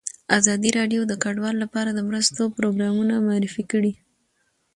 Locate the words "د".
1.07-1.13, 1.93-1.99